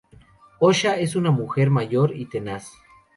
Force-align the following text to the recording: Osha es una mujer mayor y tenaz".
Osha 0.59 0.95
es 0.95 1.15
una 1.15 1.29
mujer 1.29 1.69
mayor 1.69 2.15
y 2.15 2.25
tenaz". 2.25 2.71